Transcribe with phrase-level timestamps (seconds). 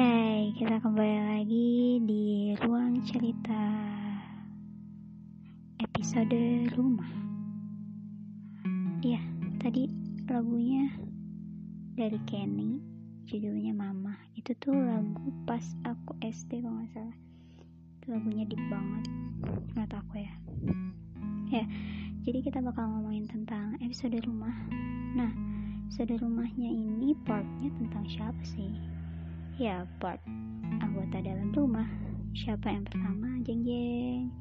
[0.00, 3.60] Oke, kita kembali lagi di ruang cerita
[5.76, 6.40] episode
[6.72, 7.12] rumah.
[9.04, 9.20] Iya,
[9.60, 9.92] tadi
[10.24, 10.88] lagunya
[12.00, 12.80] dari Kenny,
[13.28, 14.16] judulnya Mama.
[14.32, 17.18] Itu tuh lagu pas aku SD kalau nggak salah.
[18.00, 19.04] Itu lagunya deep banget,
[19.76, 20.32] menurut aku ya.
[21.52, 21.68] Ya,
[22.24, 24.56] jadi kita bakal ngomongin tentang episode rumah.
[25.12, 25.28] Nah,
[25.84, 28.99] episode rumahnya ini partnya tentang siapa sih?
[29.60, 30.24] Ya, part
[30.80, 31.84] anggota dalam rumah.
[32.32, 33.28] Siapa yang pertama?
[33.44, 34.32] Jeng jeng.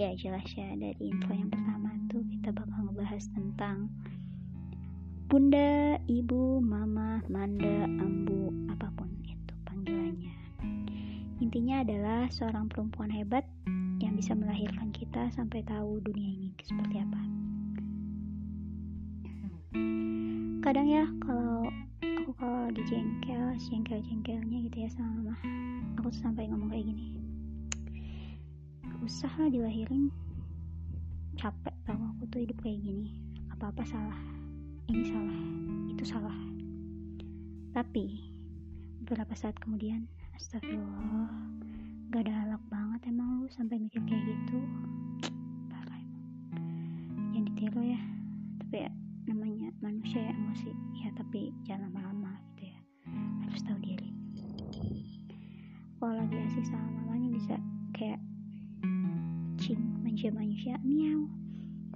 [0.00, 3.92] Ya, jelas ya dari info yang pertama tuh kita bakal ngebahas tentang
[5.28, 10.32] Bunda, Ibu, Mama, Manda, Ambu, apa pun itu panggilannya.
[11.44, 13.44] Intinya adalah seorang perempuan hebat
[14.00, 17.20] yang bisa melahirkan kita sampai tahu dunia ini seperti apa.
[20.64, 21.68] Kadang ya kalau
[22.22, 25.36] aku kalau lagi jengkel jengkel jengkelnya gitu ya sama mama.
[25.98, 27.18] Aku tuh sampai ngomong kayak gini
[28.86, 30.14] gak usah lah dilahirin.
[31.34, 33.18] Capek tau aku tuh hidup kayak gini.
[33.50, 34.20] Apa apa salah.
[34.86, 35.40] Ini salah.
[35.90, 36.38] Itu salah.
[37.74, 38.06] Tapi
[39.02, 40.06] beberapa saat kemudian
[40.38, 41.26] astagfirullah
[42.14, 44.62] gak ada halak banget emang lu sampai mikir kayak gitu
[50.12, 52.78] manusia ya emosi ya tapi jangan lama-lama gitu ya.
[53.48, 54.12] Harus tahu diri.
[55.96, 57.56] Kalau lagi asik sama mamanya bisa
[57.96, 58.20] kayak
[59.56, 61.24] kucing manja manusia miau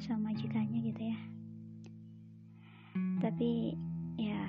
[0.00, 1.18] sama majikannya gitu ya.
[3.20, 3.76] Tapi
[4.16, 4.40] ya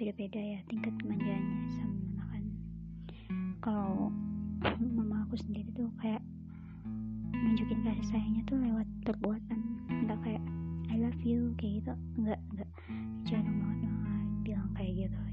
[0.00, 2.44] beda-beda ya tingkat kemanjaannya sama mama kan
[3.60, 4.08] kalau
[4.96, 6.24] mama aku sendiri tuh kayak
[7.36, 9.60] nunjukin kasih sayangnya tuh lewat perbuatan
[10.08, 10.44] nggak kayak
[10.92, 11.92] I love you kayak gitu.
[12.20, 12.70] Enggak enggak
[13.26, 15.25] jarang banget banget bilang kayak gitu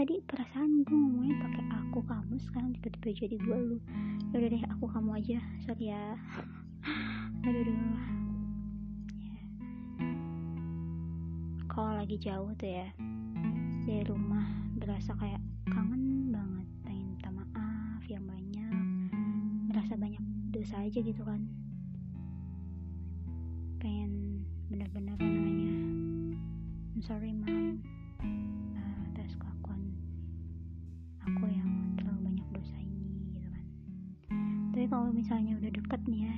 [0.00, 3.76] tadi perasaan gue ngomongnya pakai aku kamu sekarang tiba-tiba jadi gue lu.
[4.32, 6.16] Ya udah deh aku kamu aja sorry ya.
[7.44, 9.44] Aduh aduh ya.
[11.68, 12.88] kalau lagi jauh tuh ya
[13.84, 14.48] dari rumah
[14.80, 18.72] berasa kayak kangen banget pengen minta maaf yang banyak.
[19.68, 21.44] Merasa banyak dosa aja gitu kan.
[23.84, 25.76] Pengen bener-bener namanya
[26.96, 27.84] I'm sorry mom
[35.20, 36.36] misalnya udah deket nih ya.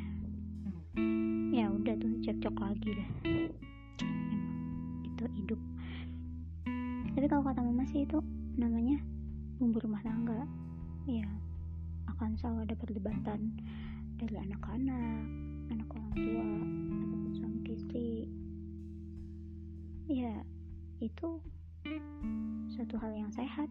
[1.54, 3.54] Ya udah tuh cekcok lagi dah emang
[5.06, 5.60] itu hidup.
[7.14, 8.18] Tapi kalau kata mama sih itu
[8.58, 8.98] namanya
[9.62, 10.42] bumbu rumah tangga.
[11.06, 11.30] Ya
[12.10, 13.54] akan selalu ada perdebatan
[14.18, 15.22] dari anak-anak
[15.70, 16.46] anak orang tua
[17.06, 18.26] ataupun suami istri.
[20.10, 20.42] Ya
[20.98, 21.38] itu
[22.74, 23.70] suatu hal yang sehat.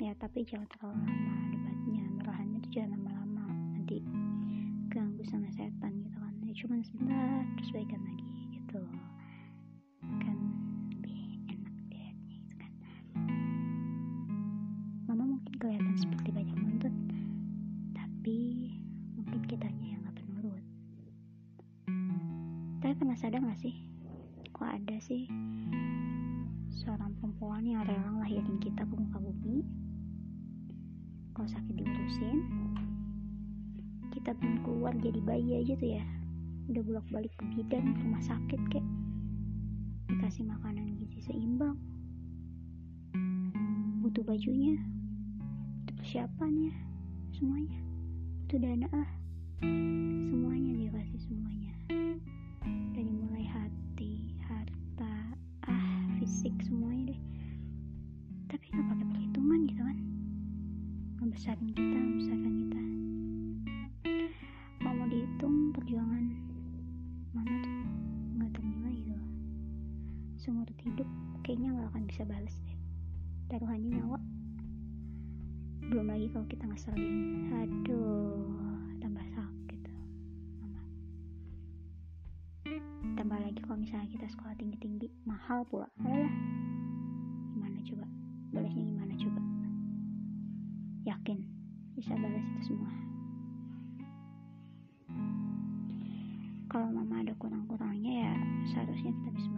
[0.00, 2.04] Ya tapi jangan terlalu lama debatnya.
[2.24, 3.46] Marahannya itu jangan lama-lama.
[3.76, 4.00] Nanti
[4.96, 6.32] ganggu sama setan gitu kan.
[6.40, 8.80] Ya cuman sebentar terus baikan lagi gitu.
[10.24, 10.38] Kan
[10.88, 12.72] lebih enak dilihatnya gitu kan.
[15.04, 16.96] Mama mungkin kelihatan seperti banyak nuntut
[17.92, 18.72] tapi
[19.20, 20.64] mungkin kitanya yang gak penurut.
[22.80, 23.76] Tapi pernah sadar gak sih
[24.56, 25.28] kok ada sih
[26.72, 29.60] seorang perempuan yang rela ngelahirin kita ke muka bumi?
[31.36, 32.40] Kalau sakit diurusin
[34.26, 36.02] kita belum keluar jadi bayi aja tuh ya.
[36.66, 38.82] Udah bolak balik ke bidan rumah sakit kek
[40.10, 41.78] dikasih makanan gizi seimbang.
[44.02, 44.82] Butuh bajunya.
[45.78, 46.74] Butuh persiapannya.
[47.38, 47.78] Semuanya.
[48.42, 49.10] Butuh dana lah
[49.62, 51.74] semuanya dikasih semuanya.
[52.98, 55.38] Dari mulai hati harta
[55.70, 55.86] ah
[56.18, 57.20] fisik semuanya deh.
[58.50, 59.98] Tapi nggak pakai perhitungan gitu kan.
[61.22, 62.85] Ngebesarin kita ngebesarkan kita
[73.46, 74.18] taruhannya nyawa.
[75.86, 77.54] Belum lagi kalau kita ngeselin.
[77.54, 78.50] Aduh
[78.98, 79.80] tambah sakit.
[80.58, 80.82] Mama
[83.14, 85.86] tambah lagi kalau misalnya kita sekolah tinggi-tinggi mahal pula.
[86.02, 86.30] Alah
[87.54, 88.06] gimana coba?
[88.50, 89.40] Balasnya gimana coba?
[91.06, 91.38] Yakin?
[91.94, 92.92] Bisa balas itu semua?
[96.66, 98.34] Kalau mama ada kurang-kurangnya ya
[98.74, 99.48] seharusnya kita bisa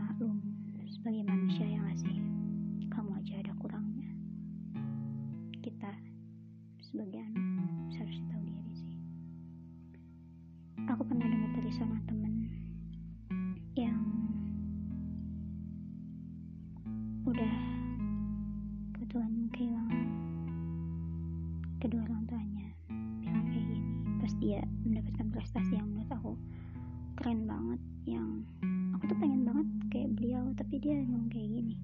[30.88, 31.76] dia ngomong kayak gini.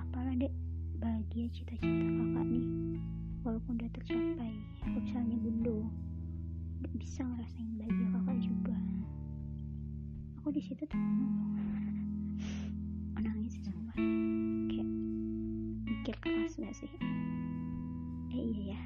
[0.00, 0.48] Apalah dek?
[0.96, 2.64] Bahagia cita-cita kakak nih.
[3.44, 5.84] Walaupun udah tercapai aku misalnya bundo
[6.80, 8.76] gak bisa ngerasain bahagia kakak juga.
[10.40, 11.52] Aku di situ tuh ngomong
[13.20, 13.92] nangis sih sumpah
[14.72, 14.88] kayak
[15.84, 16.88] mikir keras gak sih?
[18.32, 18.80] Eh iya ya.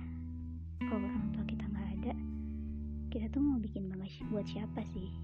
[0.82, 2.12] Kalau orang tua kita nggak ada
[3.14, 5.14] kita tuh mau bikin bangga buat siapa sih?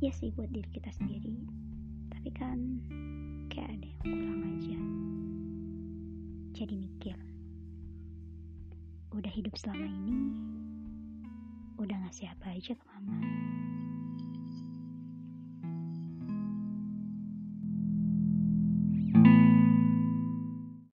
[0.00, 1.67] Ya sih buat diri kita sendiri
[2.28, 2.60] tapi kan
[3.48, 4.80] kayak ada yang kurang aja.
[6.60, 7.16] Jadi mikir
[9.16, 10.28] udah hidup selama ini
[11.80, 13.16] udah ngasih apa aja ke mama